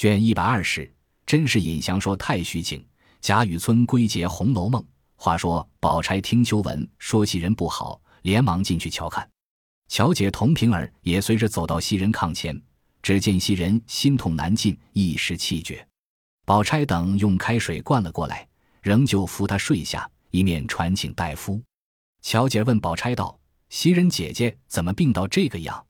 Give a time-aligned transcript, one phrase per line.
[0.00, 0.90] 卷一百二十，
[1.26, 2.82] 真是尹祥说太虚情，
[3.20, 4.80] 贾雨村归结《红楼梦》。
[5.14, 9.28] 话说宝钗听秋文说袭人不好，连忙进去瞧看。
[9.88, 12.58] 乔姐同平儿也随着走到袭人炕前，
[13.02, 15.86] 只见袭人心痛难禁，一时气绝。
[16.46, 18.48] 宝钗等用开水灌了过来，
[18.80, 21.60] 仍旧扶她睡下，一面传请大夫。
[22.22, 23.38] 乔姐问宝钗道
[23.68, 25.86] ：“袭人姐姐怎么病到这个样？”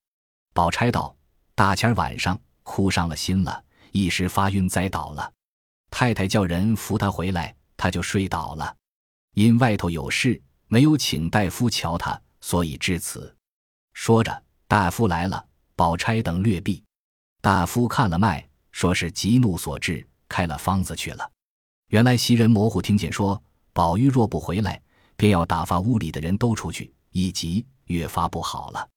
[0.52, 1.16] 宝钗道
[1.54, 3.62] ：“大前晚上哭伤了心了，
[3.92, 5.32] 一时发晕栽倒了。
[5.90, 8.76] 太太叫人扶她回来，她就睡倒了。
[9.34, 13.34] 因外头有事，没有请大夫瞧她，所以至此。”
[13.92, 16.82] 说着，大夫来了，宝钗等略避。
[17.40, 20.06] 大夫看了脉，说是急怒所致。
[20.28, 21.28] 开了方子去了，
[21.88, 24.80] 原来袭人模糊听见说宝玉若不回来，
[25.16, 28.88] 便要打发屋里的人都出去，一急越发不好了。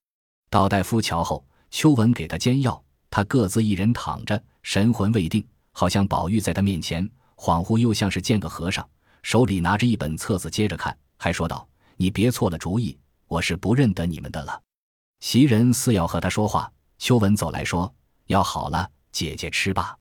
[0.52, 2.84] 到大夫瞧后，秋文给他煎药，
[3.16, 8.90] 他各自一人躺着，神魂未定，好像宝玉在他面前，恍惚又像是见个和尚，
[9.22, 12.98] 手里拿着一本册子接着看，还说道：“你别错了主意，
[13.28, 14.60] 我是不认得你们的了。”
[15.22, 17.94] 袭人似要和他说话，秋文走来说
[18.26, 19.96] ：“药好了，姐姐吃吧。”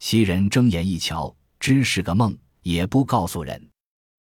[0.00, 3.70] 袭人睁眼一瞧，知是个梦，也不告诉人。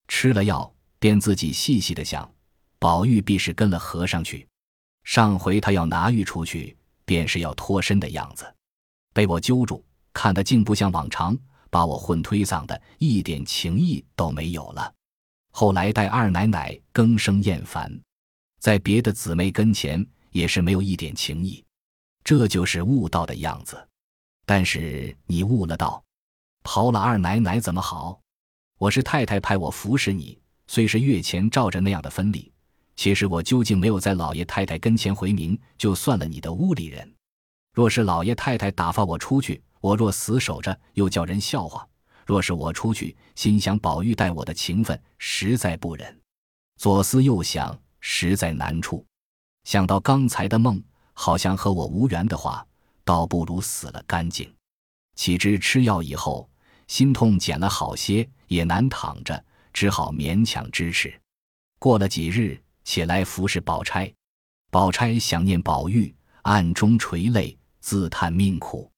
[0.09, 0.69] 吃了药，
[0.99, 2.29] 便自己细细的想：
[2.79, 4.45] 宝玉必是跟了和尚去。
[5.05, 6.75] 上回他要拿玉出去，
[7.05, 8.53] 便是要脱身的样子，
[9.13, 11.37] 被我揪住，看得竟不像往常，
[11.69, 14.93] 把我混推搡的，一点情意都没有了。
[15.51, 17.89] 后来待二奶奶更生厌烦，
[18.59, 21.63] 在别的姊妹跟前也是没有一点情意，
[22.23, 23.87] 这就是悟道的样子。
[24.45, 26.03] 但是你悟了道，
[26.63, 28.19] 刨了二奶奶怎么好？
[28.77, 32.51] 我是太太派我服侍你，虽是月前照着那样的分礼，
[32.95, 37.13] 其实我究竟没有在老爷太太跟前回明，就算了你的屋里人。
[37.73, 41.85] 若是老爷太太打发我出去，我若死守着，又叫人笑话；
[42.25, 46.19] 若是我出去，心想宝玉待我的情分，实在不忍。
[46.77, 49.05] 左思右想，实在难处。
[49.65, 50.81] 想到刚才的梦，
[51.13, 52.65] 好像和我无缘的话。
[53.03, 54.51] 倒不如死了干净。
[55.15, 56.49] 岂知吃药以后，
[56.87, 61.13] 心痛减了好些，也难躺着，只好勉强支持。
[61.77, 64.09] 过了几日，起来服侍宝钗。
[64.71, 68.89] 宝钗想念宝玉，暗中垂泪，自叹命苦。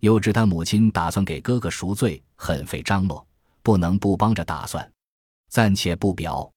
[0.00, 3.24] 又知他母亲打算给哥哥赎罪，很费张罗，
[3.62, 4.92] 不能不帮着打算。
[5.48, 6.50] 暂且不表，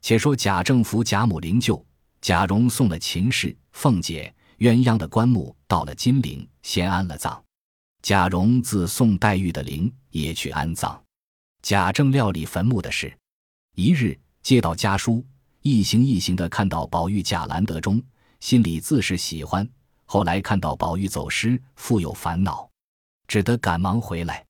[0.00, 1.84] 且说贾政扶贾母灵柩，
[2.20, 4.32] 贾蓉送了秦氏、凤姐。
[4.58, 7.40] 鸳鸯的棺木到了金陵，先安了葬。
[8.02, 11.00] 贾蓉自送黛玉的灵，也去安葬。
[11.62, 13.16] 贾政料理坟墓的事。
[13.76, 15.24] 一日接到家书，
[15.62, 18.02] 一行一行的看到宝玉贾兰德中，
[18.40, 19.68] 心里自是喜欢。
[20.04, 22.68] 后来看到宝玉走失，复有烦恼，
[23.26, 24.44] 只得赶忙回来。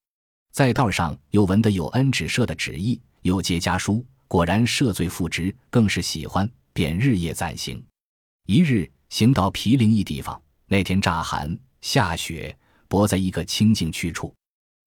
[0.53, 7.83] 在道上又闻得有恩旨赦的旨意，又接家书，果然赦罪复职，更是喜欢，便日夜暂行。
[8.47, 8.91] 一日。
[9.11, 12.55] 行到毗陵一地方，那天乍寒下雪，
[12.89, 14.35] 泊在一个清静去处。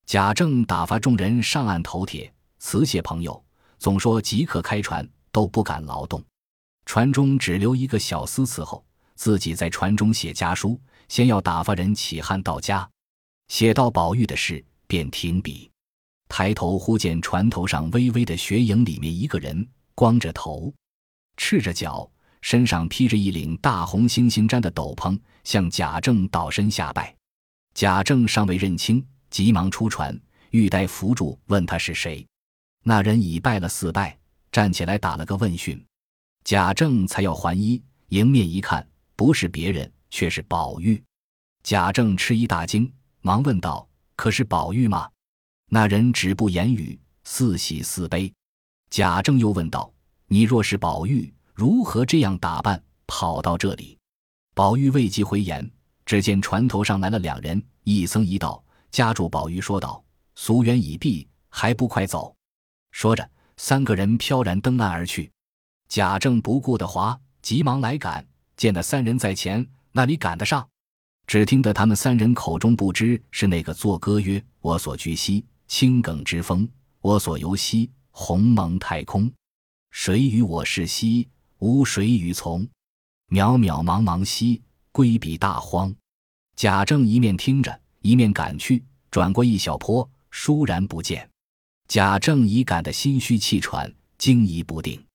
[0.06, 3.44] 贾政打发众人上岸投帖辞谢朋友，
[3.80, 6.24] 总说即刻开船，都不敢劳动。
[6.86, 8.84] 船中只留一个小厮伺候，
[9.16, 12.90] 自己在船中写家书，先要打发人起汉到家。
[13.47, 15.70] 写到宝玉的事，便停笔，
[16.28, 20.74] 抬头忽见船头上微微的雪影，里面一个人，光着头，
[21.38, 22.09] 赤着脚。
[22.44, 27.16] 身上披着一领大红猩猩毡的斗篷，向贾政倒身下拜。
[27.75, 32.25] 贾政尚未认清，急忙出船，玉带扶住，问他是谁。
[32.84, 34.18] 那人已拜了四拜，
[34.51, 35.84] 站起来打了个问讯。
[36.44, 38.85] 贾政才要还衣，迎面一看，
[39.16, 41.01] 不是别人，却是宝玉。
[41.63, 42.91] 贾政吃一大惊，
[43.22, 45.09] 忙问道：“可是宝玉吗？”
[45.69, 48.34] 那人止不言语，似喜似悲。
[48.90, 49.94] 贾政又问道
[50.28, 53.97] ：“你若是宝玉？”如何这样打扮跑到这里？
[54.56, 55.69] 宝玉未及回言，
[56.06, 60.03] 只见船头上来了两人，一僧一道，夹住宝玉说道
[60.34, 62.35] ：“俗缘已毕，还不快走！”
[62.91, 63.29] 说着，
[63.63, 65.31] 三个人飘然登岸而去。
[65.87, 68.25] 贾政不顾的滑，急忙来赶，
[68.58, 70.67] 见那三人在前，那里赶得上？
[71.28, 76.67] 只听得他们三人口中不知是那个作歌曰：“我所居兮，青埂之峰；
[77.02, 79.31] 我所游兮，鸿蒙太空。
[79.91, 81.29] 谁与我是兮？”
[81.59, 82.67] 无谁与从，
[83.29, 84.59] 渺渺茫茫兮，
[84.91, 85.93] 归彼大荒。
[86.55, 91.30] 贾政一面听着，一面赶去，转过一小坡，倏然不见。
[91.91, 95.05] 贾政已赶得心虚气喘，惊疑不定。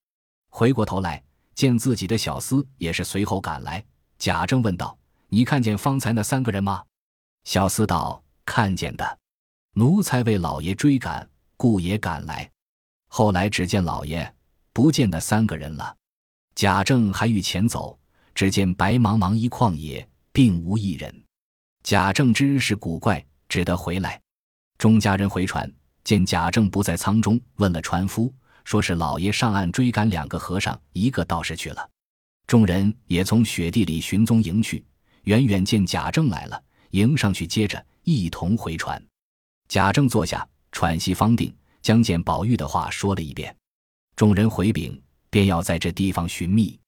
[0.51, 1.25] 回过头来，
[1.55, 3.83] 见自己的小厮也是随后赶来。
[4.19, 4.95] 贾政问道
[5.31, 6.85] ：“你看见方才那三个人吗？”
[7.45, 9.19] 小厮道：“看见的。
[9.73, 11.27] 奴才为老爷追赶，
[11.57, 12.51] 故也赶来。
[13.09, 14.31] 后来只见老爷，
[14.75, 15.97] 不见那三个人了。
[16.55, 17.99] 贾政还欲前走，
[18.35, 21.25] 只见白茫茫一旷野，并无一人。
[21.83, 24.21] 贾政知是古怪，只得回来。
[24.77, 25.73] 钟家人回传，
[26.07, 28.33] 见贾政不在舱中，问了船夫，
[28.63, 31.91] 说是老爷上岸追赶两个和尚，一个道士去了。
[32.47, 34.85] 众人也从雪地里寻踪迎去，
[35.25, 36.63] 远远见贾政来了，
[36.93, 39.05] 迎上去，接着一同回船。
[39.67, 43.53] 贾政坐下，喘息方定，将见宝玉的话说了一遍。
[44.15, 45.03] 众人回禀。
[45.29, 46.79] 便要在这地方寻觅。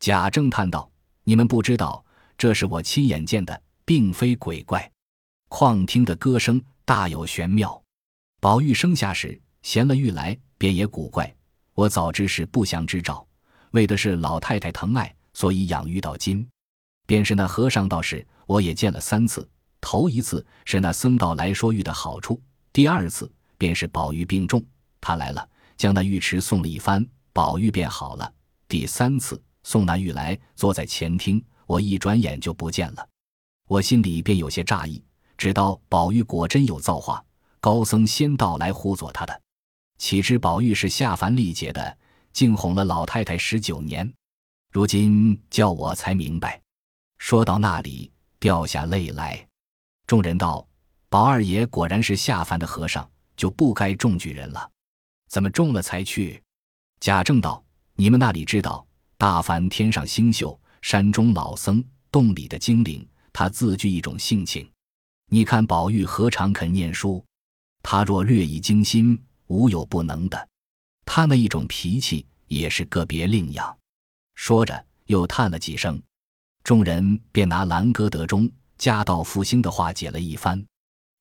[0.00, 0.90] 贾政叹道
[1.24, 2.04] ：“你们不知道，
[2.36, 4.90] 这是我亲眼见的，并非鬼怪。
[5.48, 7.82] 况听的歌声大有玄妙。
[8.46, 11.34] 宝玉生下时衔了玉来，便也古怪。
[11.74, 13.26] 我早知是不祥之兆，
[13.72, 16.48] 为的是老太太疼爱，所以养育到今。
[17.08, 19.50] 便是那和尚道士，我也见了三次。
[19.80, 22.40] 头一次是那僧道来说玉的好处，
[22.72, 23.28] 第二次
[23.58, 24.64] 便是宝玉病重，
[25.00, 27.04] 他来了，将那玉池送了一番。”
[27.34, 28.32] 宝玉便好了。
[28.68, 33.08] 第三次送那玉来，坐在前厅，我一转眼就不见了。
[33.66, 35.02] 我心里便有些诧异，
[35.36, 37.20] 知道宝玉果真有造化，
[37.60, 39.42] 高僧仙道来呼作他的。
[39.98, 41.98] 岂知宝玉是下凡历劫的，
[42.32, 44.12] 竟哄了老太太十九年。
[44.72, 46.60] 如今叫我才明白。
[47.18, 49.46] 说到那里，掉下泪来。
[50.06, 50.66] 众人道
[51.08, 54.70] ：“宝二爷果然是下凡的和尚，就不该中举人了。
[55.28, 56.42] 怎么中了才去？”
[57.00, 57.64] 贾政道
[57.96, 58.86] ：“你们那里知道，
[59.16, 61.82] 大凡天上星宿，山中老僧，
[62.12, 64.70] 洞里的精灵，他自具一种性情。
[65.30, 67.24] 你看宝玉何尝肯念书？
[67.88, 69.16] 他若略一精心，
[69.46, 70.48] 无有不能的。
[71.04, 73.78] 他那一种脾气，也是个别另样。”
[74.34, 76.02] 说着，又叹了几声。
[76.64, 80.60] 众人便拿兰歌德中家道复兴的话解了一番。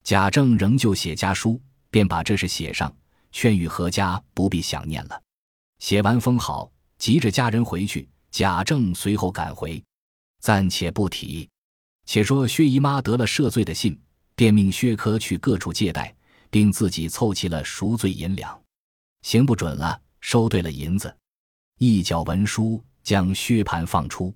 [0.03, 2.91] 贾政仍旧写家书，便把这事写上，
[3.31, 5.21] 劝谕何家不必想念了。
[5.77, 8.09] 写完封好，急着家人回去。
[8.31, 9.81] 贾政随后赶回，
[10.41, 11.47] 暂且不提。
[12.07, 14.01] 且说薛姨妈得了赦罪的信，
[14.35, 16.15] 便命薛科去各处借贷，
[16.55, 18.57] 并自己凑齐了赎罪银两。
[19.23, 21.13] 行不准了，收对了银子，
[21.79, 24.33] 一角文书将薛蟠放出。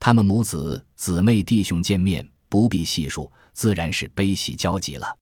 [0.00, 5.16] 他们母子姊妹弟兄见面，不必细数，自然是悲喜交集了。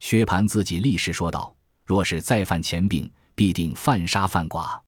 [0.00, 1.54] 薛蟠自己立时说道
[1.86, 4.82] ：“若是再犯前病，必定犯杀犯剐。”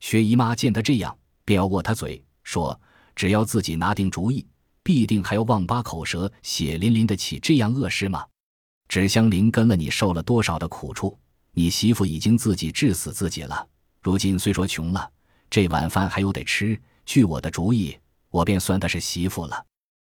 [0.00, 2.78] 薛姨妈见他这样，便要握他嘴，说
[3.16, 4.46] ：“只要自己拿定主意，
[4.82, 8.26] 必定还要忘八口舌，血淋淋的起这样恶事吗？
[8.94, 11.18] 纸香菱跟了你受了多少的苦处？
[11.50, 13.68] 你媳妇已经自己治死自己了。
[14.00, 15.10] 如今虽说穷了，
[15.50, 16.80] 这碗饭还有得吃。
[17.04, 17.98] 据我的主意，
[18.30, 19.66] 我便算她是媳妇了。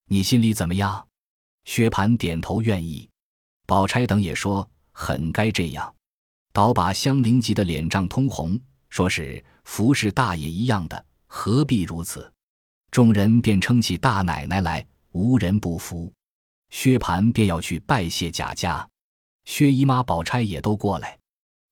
[0.06, 1.04] 你心里怎么样？”
[1.66, 3.10] 薛蟠点头愿意。
[3.66, 5.92] 宝钗等也说：“很该这样。”
[6.54, 8.56] 倒把香菱急得脸涨通红。
[8.90, 12.32] 说是服侍大爷一样的，何必如此？
[12.92, 16.12] 众人便称起大奶奶来，无人不服。
[16.70, 18.88] 薛蟠便要去拜谢贾家，
[19.44, 21.18] 薛姨妈、宝钗也都过来，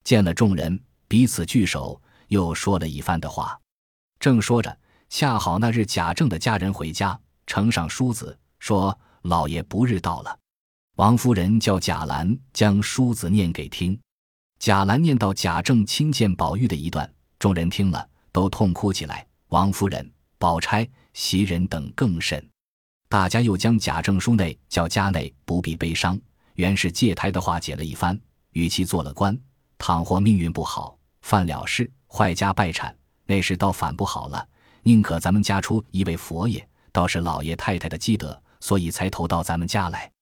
[0.05, 3.59] 见了众人，彼此聚首，又说了一番的话。
[4.19, 4.79] 正说着，
[5.09, 10.39] 恰好那日贾政的家人回家，呈上书子，说老爷不日到了。
[10.97, 13.99] 王夫人叫贾兰将书子念给听。
[14.59, 19.27] 贾兰念到贾政亲见宝玉的一段，众人听了都痛哭起来。
[19.49, 22.43] 王夫人、宝钗、袭人等更甚。
[23.17, 26.21] 大家又将贾政书内叫家内不必悲伤，
[26.57, 28.21] 原是借胎的话解了一番。
[28.51, 29.35] 与其做了官，
[29.79, 32.95] 倘或命运不好，犯了事，坏家败产，
[33.25, 34.47] 那时倒反不好了。
[34.83, 40.13] 宁可咱们家出一位佛爷，倒是老爷太太的积德，所以才投到咱们家来。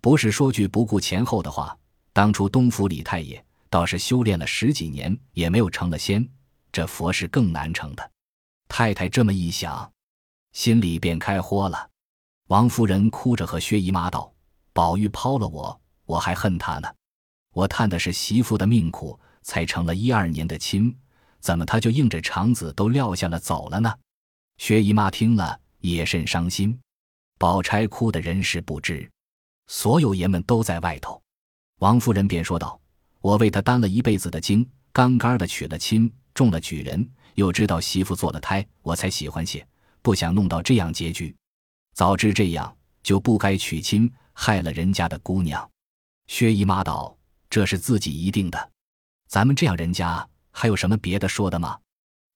[0.00, 1.76] 不是说句不顾前后的话，
[2.14, 3.44] 当初东府李太爷。
[3.68, 6.26] 倒是修炼了十几年，也没有成了仙，
[6.72, 8.10] 这佛是更难成的。
[8.70, 9.92] 太太这么一想，
[10.52, 11.90] 心里便开豁了。
[12.48, 14.32] 王夫人哭着和薛姨妈道
[14.72, 16.88] ：“宝玉抛了我，我还恨他呢。
[17.52, 20.96] 我叹的是媳妇的命苦，才成了一二年的亲，
[21.40, 23.94] 怎么他就硬着肠子都撂下了走了呢？”
[24.56, 26.78] 薛姨妈听了也甚伤心。
[27.38, 29.08] 宝钗哭的人事不知，
[29.66, 31.22] 所有爷们都在外头。
[31.80, 32.80] 王夫人便说道。
[33.20, 39.66] 我为他担了一辈子的惊，刚刚的娶了亲，中了举人，又知道媳妇做了胎，我才喜欢些，
[40.00, 41.34] 不想弄到这样结局。
[41.98, 45.68] 早知这样，就不该娶亲，害了人家的姑娘。
[46.28, 47.18] 薛姨妈道
[47.50, 48.70] ：“这是自己一定的，
[49.26, 51.76] 咱们这样人家还有什么别的说的吗？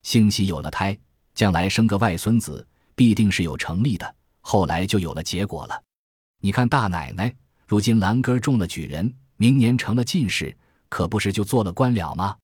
[0.03, 0.99] 兴喜有了胎，
[1.33, 2.67] 将来生个外孙子，
[2.97, 4.17] 必定是有成立的。
[4.41, 5.81] 后来就有了结果了。
[6.41, 7.33] 你看大奶奶
[7.65, 12.37] 如今兰根中了举人，明年成了进士，可不是就做了官了吗？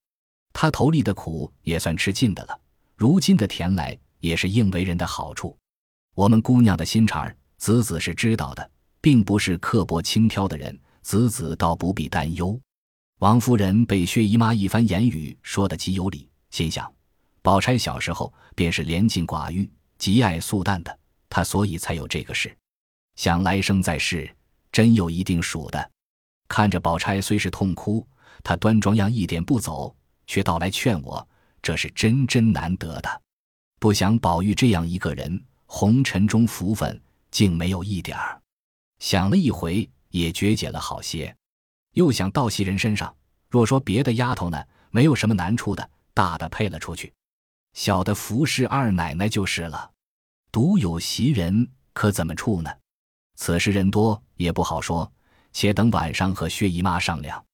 [0.53, 2.57] 他头里的苦也算吃尽的了，
[2.95, 5.58] 如今的甜来也是应为人的好处。
[6.19, 8.71] 我们姑娘的心肠儿，子子是知道的，
[9.01, 12.61] 并不是刻薄轻佻的人，子子倒不必担忧。
[13.21, 16.93] 王夫人被薛姨妈一番言语说得极有理，心想：
[17.41, 20.99] 宝钗小时候便是廉静寡欲、极爱素淡的，
[21.31, 22.53] 她所以才有这个事。
[23.15, 24.29] 想来生在世，
[24.73, 25.89] 真有一定数的。
[26.49, 28.05] 看着宝钗虽是痛哭，
[28.43, 29.95] 她端庄样一点不走。
[30.27, 31.29] 却倒来劝我，
[31.63, 33.23] 这是真真难得的。
[33.79, 36.99] 不想宝玉这样一个人，红尘中福分
[37.31, 38.41] 竟没有一点儿。
[38.99, 41.37] 想了一回，也觉解了好些。
[41.93, 43.15] 又想到袭人身上，
[43.49, 44.61] 若说别的丫头呢，
[44.91, 47.13] 没有什么难处的，大的配了出去，
[47.75, 49.91] 小的服侍二奶奶就是了。
[50.51, 52.71] 独有袭人，可怎么处呢？
[53.37, 55.11] 此事人多，也不好说。
[55.53, 57.45] 且等晚上和薛姨妈商量。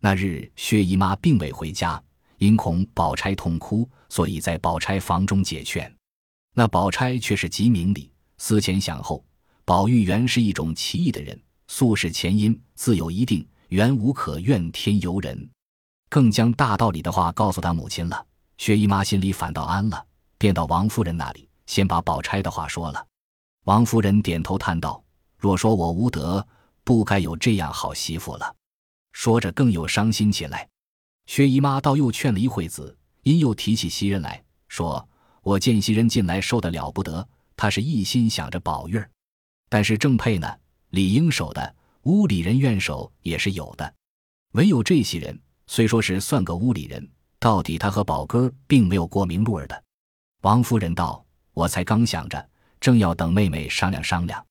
[0.00, 2.02] 那日薛姨妈并未回家。
[2.38, 5.95] 因恐宝钗痛哭，所以在宝钗房中解劝。
[6.58, 9.22] 那宝钗却是极明理，思前想后。
[9.66, 15.50] 宝玉原是一种奇异的人，素是前因，自有一定，原无可怨天尤人。
[16.08, 18.26] 更将大道理的话告诉他母亲了。
[18.56, 20.02] 薛姨妈心里反倒安了，
[20.38, 23.06] 便到王夫人那里，先把宝钗的话说了。
[23.64, 25.04] 王夫人点头叹道
[25.36, 26.46] ：“若说我无德，
[26.84, 28.56] 不该有这样好媳妇了。”
[29.12, 30.66] 说着更有伤心起来。
[31.26, 35.06] 薛姨妈倒又劝了一会子，因又提起袭人来说
[35.46, 37.24] ：“我见袭人进来瘦得了不得，
[37.56, 39.08] 她是一心想着宝玉儿。
[39.68, 40.52] 但是正配呢，
[40.90, 43.94] 理应守的，屋里人愿守也是有的。
[44.54, 49.84] 唯有这些人，虽说是算个屋里人，到底他和宝哥并没有过明路儿的。”
[50.42, 51.24] 王夫人道
[51.54, 52.50] ：“我才刚想着，
[52.80, 54.44] 正要等妹妹商量商量。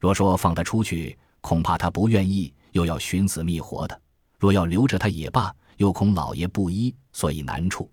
[0.00, 3.94] 若说放他出去，恐怕他不愿意，又要寻死觅活的；
[4.40, 7.90] 若要留着他也罢。”又恐老爷不依，所以难处。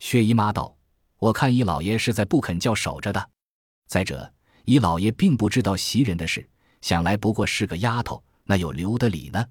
[0.00, 0.74] 薛姨妈道
[1.22, 3.30] ：“我看姨老爷是在不肯叫守着的。
[3.86, 6.44] 再者，姨老爷并不知道袭人的事，
[6.80, 9.46] 想来不过是个丫头，那有留得理呢？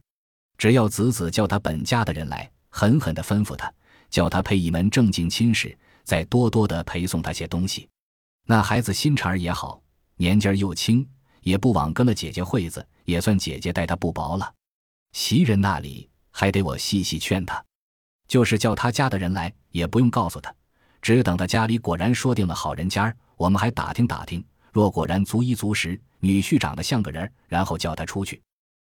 [0.57, 3.73] 只要子子叫他本家的人来，狠狠的吩咐他，
[4.09, 7.87] 叫他配一门正经亲事，再多多的陪送他些东西。
[8.47, 9.81] 那孩子心肠儿也好，
[10.17, 11.07] 年纪儿又轻，
[11.39, 14.53] 也不枉跟了姐姐惠子，也算姐姐待他不薄了。
[15.13, 17.63] 袭人那里……”还得我细细劝他，
[18.27, 20.53] 就是叫他家的人来，也不用告诉他，
[21.01, 24.43] 只等他家里果然说定了好人家儿我们还打听打听。
[24.71, 28.41] 若果然足一足十，女婿长得像个人，然后叫他出去。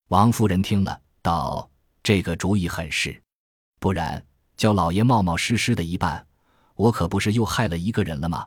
[0.09, 1.71] 王夫人听了，道
[2.03, 3.19] ：“这个主意很是，
[3.79, 4.23] 不然
[4.57, 6.27] 叫老爷冒冒失失的一办，
[6.75, 8.47] 我可不是又害了一个人了吗？”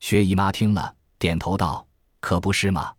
[0.00, 1.86] 薛姨妈听了，点头道
[2.20, 2.92] ：“可不是嘛。”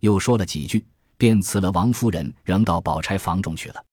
[0.00, 0.86] 又说了几句，
[1.16, 3.84] 便辞了王夫人，仍到宝钗房中去了。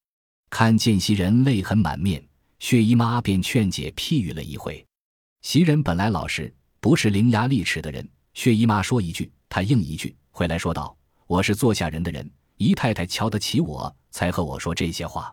[0.51, 2.23] 看见袭人泪痕满面，
[2.59, 4.85] 薛姨妈便劝解譬喻了一回。
[5.45, 8.09] 袭人本来老实，不是伶牙俐齿的人。
[8.33, 10.97] 薛姨妈说一句，她应一句，回来说道
[11.27, 15.31] ：“我是坐下人的人，姨太太瞧得起我，才和我说这些话。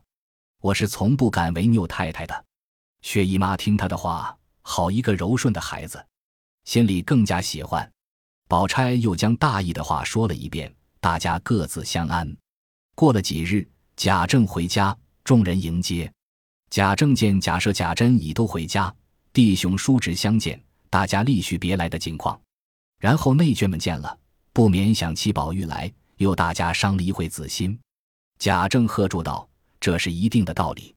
[0.60, 2.44] 我是从不敢违拗太太的。”
[3.00, 6.04] 薛姨妈听她的话，好一个柔顺的孩子，
[6.66, 7.90] 心里更加喜欢。
[8.50, 12.30] 宝钗又将大意的话说了一遍，大家各自相安。
[12.94, 13.66] 过了几日，
[13.96, 14.94] 贾政回家。
[15.24, 16.12] 众人迎接，
[16.68, 18.94] 贾政见贾赦、贾珍已都回家，
[19.32, 22.38] 弟兄叔侄相见，大家立叙别来的境况。
[22.98, 24.18] 然后内眷们见了，
[24.52, 27.78] 不免想起宝玉来，又大家商了一会子心。
[28.38, 29.48] 贾政喝住道
[29.80, 30.94] ：“这是一定的道理。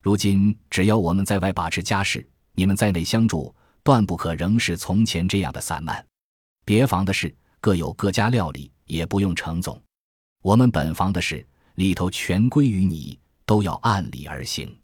[0.00, 6.04] 如今只要我们在外把持家事，你们在内相助，断不可仍是从前这样的散漫。
[6.64, 9.80] 别房的事各有各家料理，也不用程总。
[10.42, 14.74] 我们本房的事里头全归于你。”都要按理而行，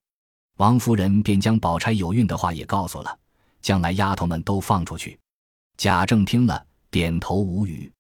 [0.58, 3.18] 王夫人便将宝钗有孕的话也告诉了，
[3.62, 5.18] 将来丫头们都放出去。
[5.76, 7.90] 贾政听了，点头无语。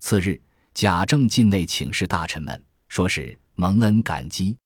[0.00, 0.40] 次日，
[0.72, 4.56] 贾政进内请示大臣们，说是蒙恩感激，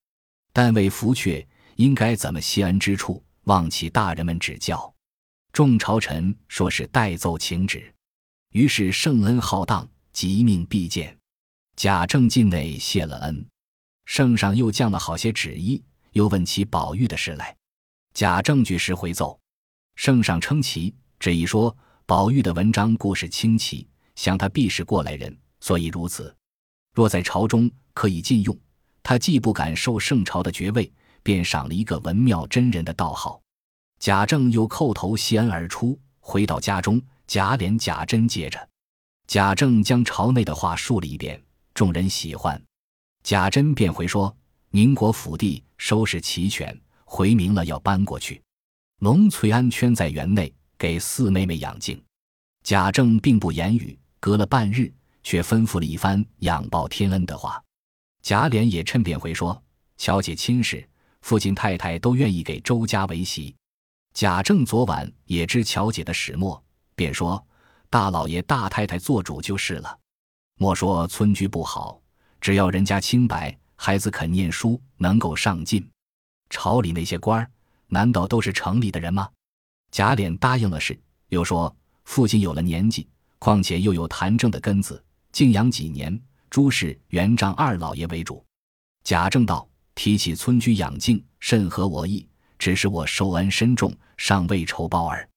[0.52, 1.44] 但为福阙
[1.74, 4.92] 应该怎么谢恩之处，望其大人们指教。
[5.52, 7.92] 众朝臣说是代奏请旨，
[8.52, 11.18] 于是圣恩浩荡，即命必见。
[11.74, 13.44] 贾政进内谢了恩。
[14.04, 17.54] 圣上又降了好些旨意，又问起宝玉的事来。
[18.14, 19.38] 贾政据实回奏，
[19.96, 21.76] 圣上称奇，旨意说
[22.06, 26.34] 宝玉的文章故事清奇，想他必是过来人，所以如此。
[26.94, 28.56] 若在朝中可以禁用，
[29.02, 30.92] 他既不敢受圣朝的爵位，
[31.22, 33.40] 便赏了一个文妙真人的道号。
[33.98, 38.68] 贾政又叩头谢恩而出，回到家中，贾琏、贾珍接着。
[39.26, 41.42] 贾政将朝内的话述了一遍，
[41.72, 42.62] 众人喜欢。
[43.22, 44.36] 贾珍便回说
[44.70, 48.40] ：“宁国府地收拾齐全，回明了要搬过去。
[49.00, 52.00] 龙翠安圈在园内，给四妹妹养静。”
[52.62, 57.60] 贾政并不言语，隔了半日，却吩咐了一番仰报天恩的话。
[58.22, 59.60] 贾琏也趁便回说
[59.98, 60.88] ：“乔姐亲事，
[61.22, 63.52] 父亲太太都愿意给周家为媳。”
[64.14, 66.62] 贾政昨晚也知乔姐的始末，
[66.94, 67.44] 便说
[67.90, 69.98] ：“大老爷大太太做主就是了。
[70.60, 72.00] 莫说村居不好，
[72.40, 75.84] 只要人家清白，孩子肯念书，能够上进。
[76.50, 77.50] 朝里那些官儿，
[77.88, 79.28] 难道都是城里的人吗？”
[79.90, 80.96] 贾琏答应了事，
[81.30, 81.74] 又说
[82.06, 83.08] ：“父亲有了年纪，
[83.40, 86.16] 况且又有谭政的根子，静养几年。”
[86.48, 88.44] 诸事原仗二老爷为主。
[89.02, 92.24] 贾政道：“提起村居养静，甚合我意。
[92.60, 95.28] 只是我受恩深重，尚未酬报耳。”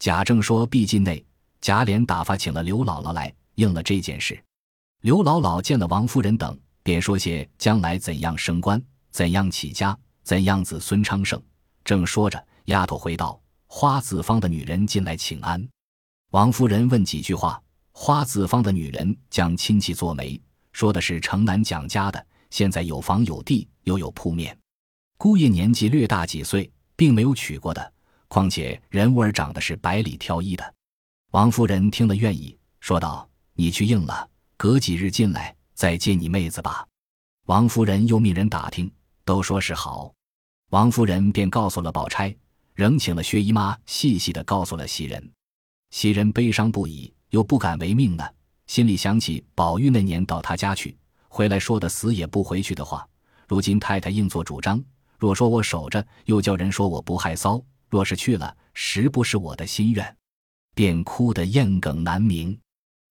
[0.00, 1.24] 贾政说：“毕进内。”
[1.62, 4.36] 贾琏打发请了刘姥姥来，应了这件事。
[5.02, 11.42] 刘姥姥见了王夫人等，便说些将来怎样升官，怎样起家，怎样子孙昌盛。
[11.82, 15.66] 正说着，丫头回道：“花子坊的女人进来请安。”
[16.30, 17.60] 王夫人问几句话，
[17.90, 20.38] 花子坊的女人将亲戚做媒。
[20.72, 24.56] 说的是城南蒋家的，现在有房有地，又有铺面。
[25.16, 27.92] 姑爷年纪略大几岁，并没有娶过的。
[28.28, 30.74] 况且人物儿长得是百里挑一的。
[31.30, 36.86] 王夫人听了愿意，说道：“你去应了，隔几日进来再接你妹子吧。”
[37.46, 38.90] 王夫人又命人打听，
[39.24, 40.12] 都说是好。
[40.70, 42.34] 王夫人便告诉了宝钗，
[42.74, 45.32] 仍请了薛姨妈细细的告诉了袭人。
[45.90, 48.24] 袭人悲伤不已，又不敢违命呢。
[48.66, 50.96] 心里想起宝玉那年到他家去，
[51.28, 53.06] 回来说的死也不回去的话。
[53.46, 54.82] 如今太太硬做主张，
[55.18, 60.16] 若说我守着，又叫人说我不害臊；若是去了，实不是我的心愿，
[60.74, 62.58] 便哭得咽梗难鸣。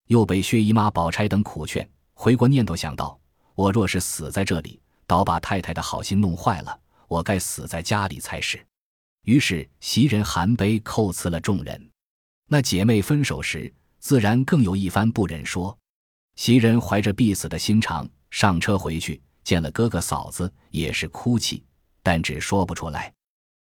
[0.07, 1.87] 又被薛姨妈、宝钗等苦劝，
[2.23, 3.19] 回过念头想到：
[3.57, 8.65] 我若是死在这里，倒把太太的好心弄坏了，我该死在家里才是。
[9.25, 11.91] 于是袭人含悲叩辞了众人。
[12.47, 13.75] 那姐妹分手时。
[13.99, 15.77] 自然更有一番不忍说。
[16.35, 21.65] 袭人怀着必死的心肠上车回去，见了哥哥嫂子，也是哭泣，
[22.03, 23.13] 但只说不出来。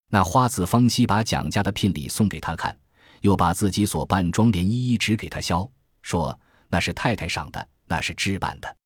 [0.07, 2.75] 那花子方熙把蒋家的聘礼送给他看，
[3.21, 8.77] 又把自己所办妆奁一一指给他削，说那是太太赏的，那是置办的。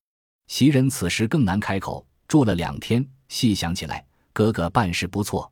[0.47, 5.51] 袭人此时更难开口，住了两天，细想起来，哥哥办事不错，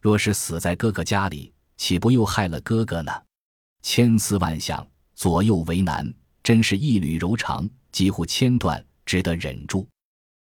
[0.00, 3.12] 若是死在哥哥家里，岂不又害了哥哥呢？
[3.82, 4.86] 千思万想。
[5.14, 9.88] 左右为难，真是一缕柔肠，几乎千断，只得忍住。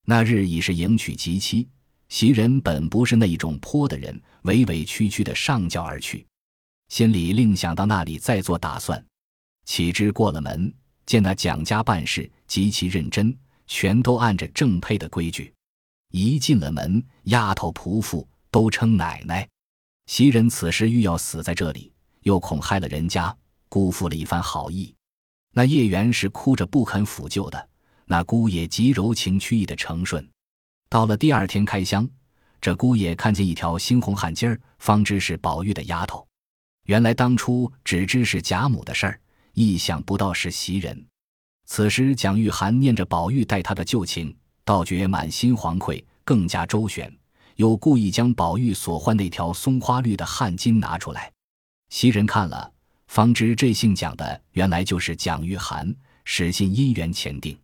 [0.04, 1.68] 那日已是迎娶吉期，
[2.08, 6.26] 袭人本不是那一种泼的人，委委屈屈的上轿而去，
[6.88, 9.00] 心里另想到那里再做打算。
[9.64, 10.74] 岂知过了门，
[11.06, 13.36] 见那蒋家办事极其认真，
[13.66, 15.52] 全都按着正配的规矩。
[16.10, 19.48] 一进了门，丫头仆妇都称奶奶。
[20.06, 23.34] 袭人此时欲要死在这里，又恐害了人家。
[23.68, 24.94] 辜负了一番好意，
[25.50, 27.68] 那叶元是哭着不肯抚救的。
[28.04, 30.24] 那姑爷极柔情曲意的承顺。
[30.88, 32.08] 到了第二天开箱，
[32.60, 36.24] 这姑爷看见一条猩红汗巾儿，方知是宝玉的丫头。
[36.84, 39.20] 原来当初只知是贾母的事儿，
[39.54, 41.06] 意想不到是袭人。
[41.66, 47.10] 此时蒋玉菡念着宝玉待他的旧情，倒觉满心惶愧，更加周旋，
[47.56, 51.32] 又故意将宝玉所换那条松花绿的汗巾拿出来。
[51.88, 52.72] 袭人看了。
[53.06, 57.56] 方知这姓蒋的原来就是蒋玉菡，始信姻缘前定，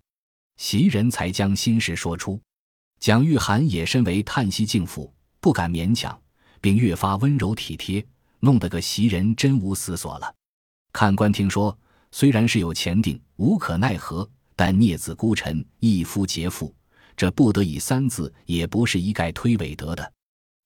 [0.59, 2.40] 袭人才将心事说出。
[3.00, 6.16] 蒋玉菡也身为叹息敬父，不敢勉强，
[6.61, 8.05] 并越发温柔体贴，
[8.38, 10.33] 弄得个袭人真无思索了。
[10.92, 11.76] 看官听说，
[12.11, 16.74] 虽然是有前定，无可奈何，但孽子孤臣，一夫劫妇，
[17.16, 20.12] 这不得已三字也不是一概推诿得的。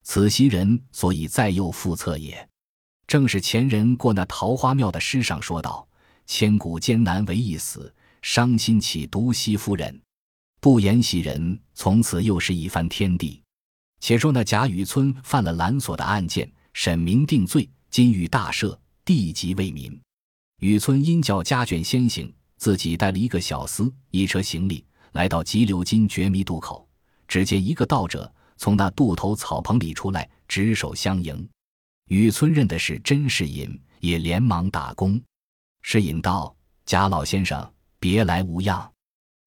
[0.02, 2.48] 此袭人所以再又复策也。
[3.06, 5.86] 正是前人过那桃花庙的诗上说道
[6.26, 10.00] ：“千古艰难唯一死，伤心岂独惜夫人。”
[10.60, 13.42] 不言袭人，从此又是一番天地。
[14.00, 19.98] 且说那贾雨村犯了蓝锁的案件，审明定罪，今欲大赦，地级为民。
[20.64, 26.88] 雨村因叫家眷先行，自己带了一个小厮，一车行李，来到急流津绝迷渡口，
[27.28, 31.46] 只见一个道者从那渡头草棚里出来，执手相迎。
[32.06, 35.20] 雨村认的是甄士隐，也连忙打工。
[35.82, 38.90] 士隐道：“贾老先生，别来无恙。”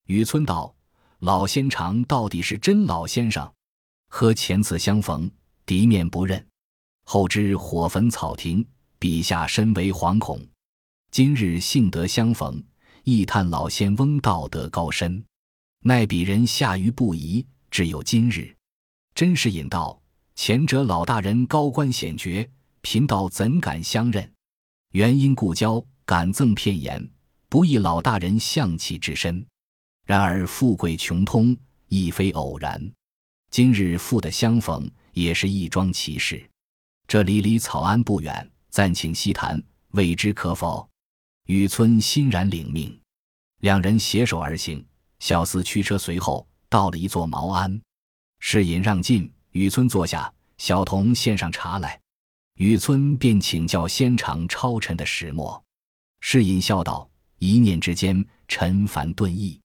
[0.05, 0.71] 雨村道
[1.21, 3.51] ：“老仙长到底是真老先生？
[4.11, 5.27] 和前次相逢，
[5.65, 6.47] 敌面不认，
[7.05, 8.63] 后知火焚草亭，
[8.99, 10.39] 笔下深为惶恐。
[11.11, 12.63] 今日幸得相逢，
[13.03, 15.23] 亦叹老仙翁道德高深。”
[15.81, 18.55] 奈彼人下愚不疑，只有今日。
[19.15, 19.99] 真是引道
[20.35, 22.49] ：“前者老大人高官显爵，
[22.81, 24.31] 贫道怎敢相认？
[24.91, 27.09] 原因故交，敢赠片言，
[27.49, 29.45] 不意老大人相气之深。
[30.05, 31.55] 然而富贵穷通，
[31.87, 32.91] 亦非偶然。
[33.49, 36.47] 今日富得相逢，也是一桩奇事。
[37.07, 40.87] 这里离草庵不远，暂请细谈，未知可否？”
[41.47, 42.99] 雨村欣然领命，
[43.61, 44.85] 两人携手而行。
[45.19, 47.81] 小厮驱车随后，到了一座茅庵。
[48.39, 50.31] 侍隐让进，雨村坐下。
[50.57, 51.97] 小童献上茶来，
[52.55, 55.63] 雨村便请教仙长超尘的始末。
[56.19, 59.57] 侍隐笑道：“一念之间，尘凡顿异。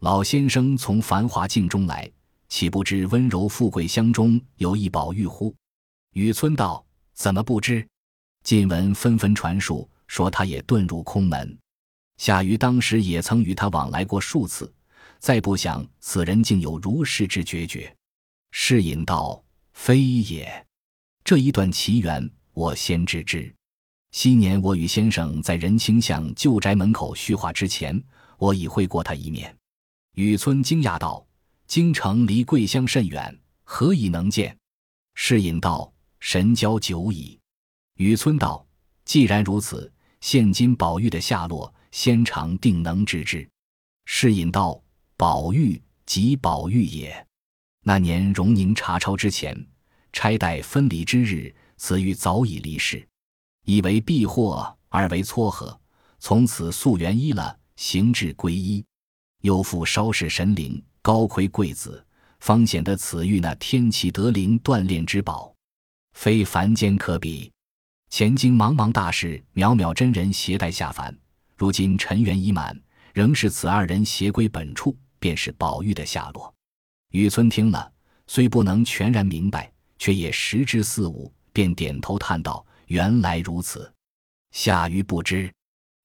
[0.00, 2.10] 老先生从繁华境中来，
[2.48, 5.54] 岂不知温柔富贵乡中有一宝玉乎？”
[6.14, 7.86] 雨村道：“怎么不知？
[8.44, 11.56] 近闻纷纷传述，说他也遁入空门。
[12.16, 14.72] 夏瑜当时也曾与他往来过数次，
[15.20, 17.94] 再不想此人竟有如是之决绝。”
[18.50, 19.40] 是隐道
[19.72, 20.66] ：“非也，
[21.22, 23.54] 这一段奇缘，我先知之。
[24.10, 28.02] 昔年我与先生在仁清巷旧宅门口叙话之前，
[28.38, 29.54] 我已会过他一面。”
[30.16, 31.24] 雨村惊讶道
[31.68, 34.56] ：“京城离桂乡甚远，何以能见？”
[35.14, 37.38] 是隐道：“神交久矣。”
[37.98, 38.66] 雨村道
[39.04, 43.48] ：“既然如此，现今宝玉的下落，先长定能知之。”
[44.06, 44.82] 侍隐道
[45.16, 47.26] ：“宝玉即宝玉也。”
[47.84, 49.66] 那年荣宁查抄之前，
[50.12, 53.06] 差代分离之日，此玉早已离世。
[53.64, 55.78] 一为避祸，二为撮合，
[56.18, 58.84] 从此溯源依了，行至归依。
[59.42, 62.04] 又复稍事神灵，高魁贵子，
[62.40, 65.54] 方显得此玉那天启德灵锻炼之宝，
[66.14, 67.50] 非凡间可比。
[68.10, 71.16] 前经茫茫大事，渺渺真人携带下凡，
[71.56, 72.78] 如今尘缘已满，
[73.12, 76.52] 仍是此二人携归本处，便是宝玉的下落。
[77.10, 77.92] 雨村听了，
[78.26, 83.92] 虽不能全然明白，却也识之四五，便点头叹道：“原来如此。”
[84.52, 85.52] 夏瑜不知，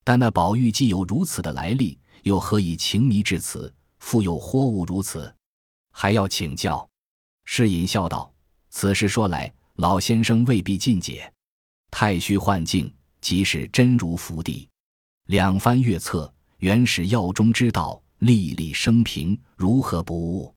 [0.04, 5.34] 但那宝玉既有如此的来历，又何以情迷至此，复有货物如此，
[5.92, 6.88] 还要请教？
[7.46, 8.32] 世隐笑道
[8.70, 11.33] ：“此事说来，老先生未必尽解。
[11.96, 14.68] 太虚幻境，即是真如福地。
[15.28, 20.52] 两番月策，原始药中之道，粒粒生平，如何不悟？”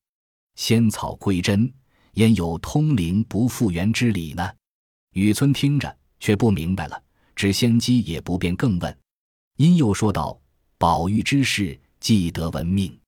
[0.57, 1.71] 仙草归真，
[2.13, 4.51] 焉有通灵不复原之理呢？
[5.13, 6.99] 雨村听着却不明白了，
[7.35, 8.97] 知仙姬也不便更问。
[9.57, 10.41] 因又说道
[10.79, 12.99] ：“宝玉之事，既得闻命，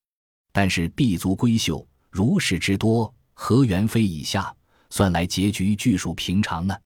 [0.51, 4.55] 但是毕足闺秀如是之多，何缘非以下？
[4.91, 6.77] 算来结局俱属平常呢。”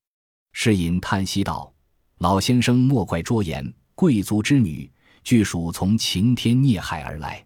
[0.53, 1.71] 侍隐叹息道
[2.19, 4.89] ：“老先生莫怪拙言，贵族之女，
[5.23, 7.45] 俱属从晴天孽害而来。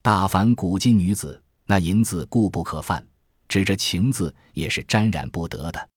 [0.00, 3.06] 大凡古今女子。”那银子固不可犯，
[3.48, 5.88] 指着情字也是沾染不得的。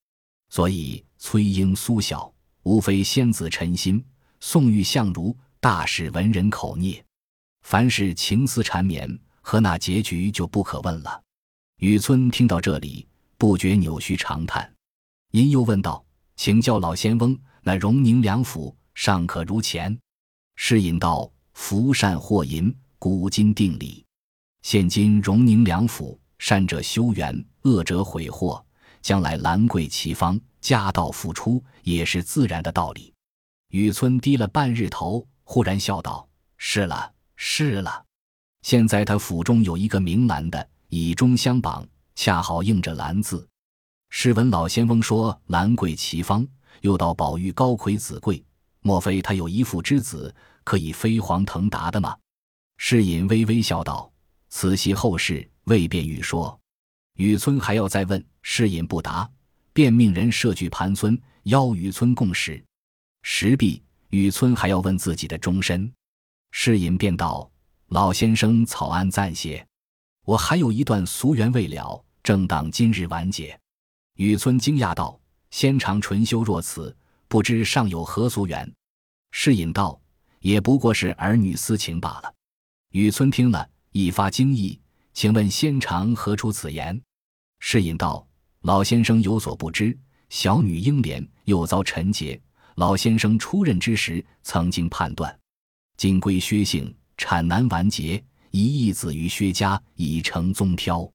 [0.49, 2.31] 所以崔莺苏小，
[2.63, 3.99] 无非仙子陈心；
[4.39, 7.03] 宋玉相如，大使文人口孽。
[7.63, 11.21] 凡是情丝缠绵，和那结局就不可问了。
[11.79, 13.05] 雨村听到这里，
[13.37, 14.71] 不觉扭曲长叹。
[15.31, 16.04] 因又问道
[16.35, 19.97] ：“请教老仙翁，那荣宁两府尚可如前？”
[20.55, 24.05] 侍隐道：“福善祸淫，古今定理。”
[24.61, 28.63] 现今荣宁两府，善者修缘，恶者毁祸。
[29.01, 33.13] 将来兰桂齐芳，家道复出，也是自然的道理。
[33.69, 38.03] 雨村低了半日头，忽然笑道：“是了，是了。
[38.63, 43.47] 现在他府中有一个明兰的，以中相绑，恰好应着兰字。
[44.17, 46.47] 试闻老仙翁说兰桂齐芳，
[46.79, 48.41] 又道宝玉高魁子贵，
[48.79, 52.15] 莫非他有一父之子，可以飞黄腾达的吗？”
[52.79, 54.09] 侍隐微微笑道。
[54.47, 56.57] 此系后事，未便欲说。
[57.17, 59.29] 雨村还要再问，侍隐不答，
[59.73, 62.63] 便命人设具盘村，邀雨村共食。
[63.23, 65.91] 食毕，雨村还要问自己的终身，
[66.51, 67.51] 侍隐便道
[67.91, 69.67] ：“老先生草案暂歇，
[70.23, 73.59] 我还有一段俗缘未了，正当今日完结。”
[74.15, 75.19] 雨村惊讶道
[75.51, 76.95] ：“仙长纯修若此，
[77.27, 78.73] 不知尚有何俗缘？”
[79.31, 79.99] 侍隐道
[80.39, 82.33] ：“也不过是儿女私情罢了。”
[82.91, 83.69] 雨村听了。
[83.91, 84.77] 一发惊异，
[85.13, 87.01] 请问仙长何出此言？
[87.59, 88.27] 侍隐道
[88.63, 89.97] ：“老先生有所不知，
[90.27, 92.37] 小女英莲又遭陈劫。
[92.75, 95.33] 老先生出任之时，曾经判断，
[95.95, 101.09] 今归薛姓，产难完结，一义子于薛家，已成宗飘。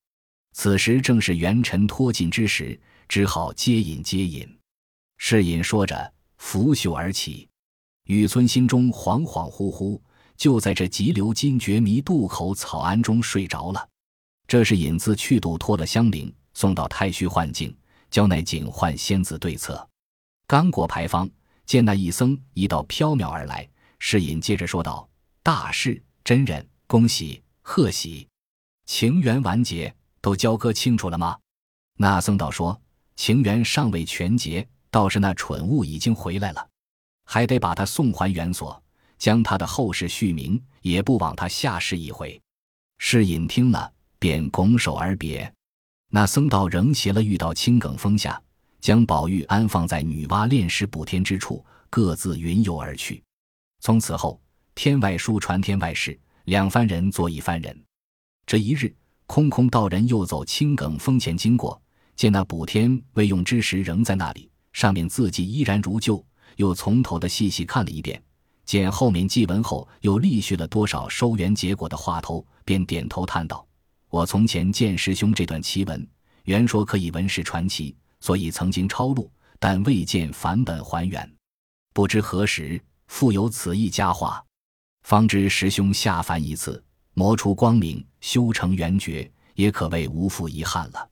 [0.52, 2.80] 此时正是元辰脱尽之时，
[3.10, 4.48] 只好接引接引。”
[5.18, 7.48] 侍隐说着，拂袖而起。
[8.04, 10.00] 雨村心中恍恍惚惚。
[10.36, 13.88] 就在这急流金绝迷渡口草庵中睡着了。
[14.46, 17.76] 这是引自去度脱了香菱，送到太虚幻境，
[18.10, 19.86] 交那警幻仙子对策。
[20.46, 21.28] 刚过牌坊，
[21.66, 23.68] 见那一僧一道飘渺而来，
[23.98, 25.06] 侍隐接着说道
[25.44, 28.26] ：“大事，真人，恭喜贺喜，
[28.86, 31.36] 情缘完结，都交割清楚了吗？”
[32.00, 32.80] 那僧道说
[33.20, 36.68] ：“情缘尚未全结，倒是那蠢物已经回来了，
[37.26, 38.82] 还得把他送还原所。”
[39.18, 42.40] 将他的后世续名，也不枉他下世一回。
[42.96, 45.52] 世隐听了，便拱手而别。
[46.08, 48.40] 那僧道仍携了玉到青埂峰下，
[48.80, 53.22] 将宝玉安放在女娲炼石补天之处，各自云游而去。
[53.80, 54.40] 从此后，
[54.74, 57.78] 天外书传天外事，两番人做一番人。
[58.46, 58.90] 这一日，
[59.26, 61.78] 空空道人又走青埂峰前经过，
[62.20, 66.22] 见那补天未用之时仍在那里，上面字迹依然如旧，
[66.56, 68.22] 又从头的细细看了一遍。
[68.66, 73.66] 见后面记文后又立续了多少收圆结果的话头，便点头叹道
[74.10, 76.06] ：“我从前见师兄这段奇文，
[76.44, 81.26] 原说可以文史传奇，所以曾经抄录，但未见返本还原。
[81.94, 84.44] 不知何时复有此一佳话，
[85.04, 91.08] 方知师兄下凡一次，磨出光明，修成圆觉，也可谓无负遗憾了。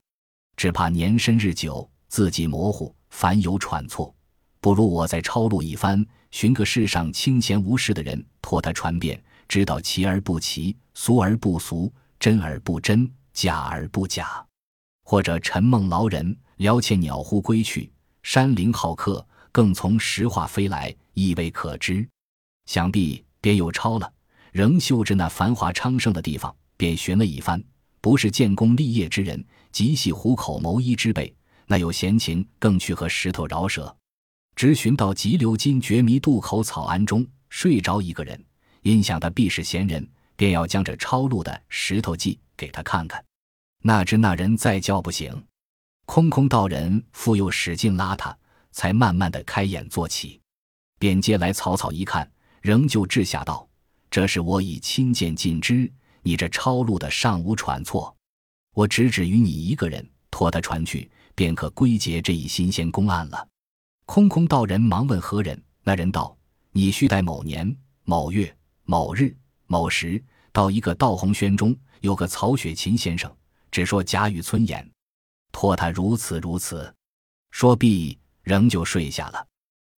[0.59, 4.13] 只怕年深日久，字迹模糊，凡有喘错，
[4.59, 14.45] 不如我再抄录一番。”寻个世上清闲无事的人，托他传遍，知道奇而不奇，俗而不俗，真而不真，假而不假。
[15.05, 17.89] 或者沉梦劳人，聊窃鸟呼归去，
[18.21, 22.05] 山林好客，更从石化飞来，亦未可知。
[22.65, 24.11] 想必便又抄了，
[24.51, 27.63] 仍嗅着那繁华昌盛的地方，便寻了一番。
[28.01, 31.33] 不是建功立业之人，极系虎口谋衣之辈，
[31.67, 33.95] 那有闲情，更去和石头饶舌。
[34.55, 38.43] 直寻到急流金绝迷渡口草庵中睡着一个人，
[38.81, 40.05] 因想他必是闲人，
[40.35, 43.23] 便要将这抄录的石头记给他看看。
[43.83, 45.31] 哪知那人再叫不醒，
[46.05, 48.37] 空空道人复又使劲拉他，
[48.71, 50.41] 才慢慢的开眼坐起，
[50.99, 52.29] 便接来草草一看，
[52.61, 53.65] 仍旧掷下道
[54.11, 55.89] ：“这是我已亲见尽知，
[56.21, 58.13] 你这抄录的尚无传错，
[58.79, 63.45] 我只指于你一个人，托他传去，便可归结这一新鲜公案了。”
[64.07, 65.61] 空空道人忙问何人？
[65.83, 66.33] 那人道
[66.71, 69.35] ：“你须待某年某月某日
[69.67, 73.29] 某时，到一个道红轩中，有个曹雪芹先生，
[73.69, 74.89] 只说贾雨村言，
[75.51, 76.89] 托他如此如此。”
[77.51, 79.45] 说毕，仍旧睡下了。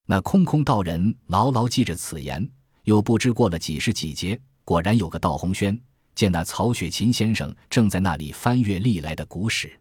[0.08, 2.50] 那空空道人牢牢记着此言，
[2.86, 5.80] 又不知过了几时几节，果然有个道红轩，
[6.15, 9.80] 见那曹雪芹先生正在那里翻阅历来的古史，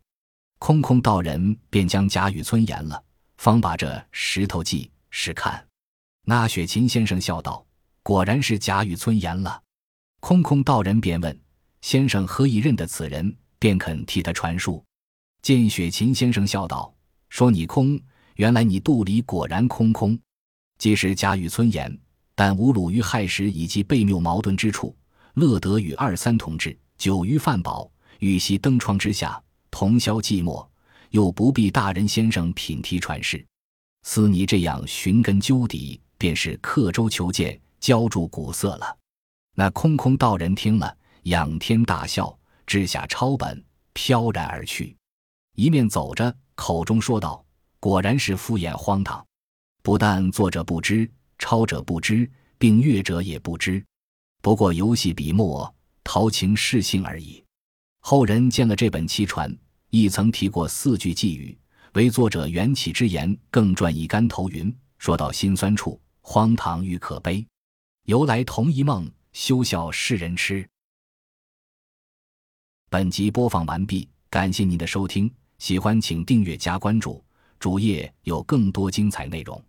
[0.59, 3.03] 空空道人便将贾雨村言了。
[3.39, 5.67] 方把这石头记试看，
[6.27, 7.67] 那雪琴先生笑道
[8.05, 9.63] ：“果然是贾雨村言了。”
[10.21, 11.41] 空空道人便问
[11.81, 14.85] ：“先生何以认得此人，便肯替他传述？”
[15.41, 16.95] 见雪琴先生笑道
[17.31, 17.99] ：“说你空，
[18.37, 20.19] 原来你肚里果然空空。
[20.77, 21.99] 即使贾雨村言，
[22.35, 24.95] 但无鲁于害时以及悖谬矛盾之处，
[25.35, 30.67] 乐得与二三同志久于饭饱，与席灯窗之下，同消寂寞。”
[31.11, 33.45] 又不必大人先生品题传世，
[34.05, 38.97] 似你这样寻根究底，便是刻舟求剑，浇筑古色了。
[39.57, 43.61] 那空空道人听了，仰天大笑，掷下抄本，
[43.93, 44.97] 飘然而去。
[45.57, 47.45] 一面走着，口中说道
[47.81, 49.27] ：“果然是敷衍荒唐，
[49.83, 53.85] 不但作者不知，抄者不知，并阅者也不知。
[54.41, 57.45] 不过游戏笔墨，陶情事性而已。
[58.01, 59.55] 后人见了这本奇传。”
[59.93, 61.59] 亦曾提过四句寄语，
[61.95, 67.45] 为作者缘起之言，更撰一竿头云，说到心酸处，荒唐与可悲，
[68.05, 70.65] 由来同一梦，休笑世人痴。
[72.89, 77.21] 本集播放完毕，感谢您的收听，喜欢请订阅加关注，
[77.59, 79.61] 主页有更多精彩内容。